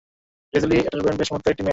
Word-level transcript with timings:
Rosalie 0.53 0.77
Otterbourne 0.79 1.17
বেশ 1.19 1.27
চমৎকার 1.29 1.51
একটা 1.51 1.63
মেয়ে! 1.63 1.69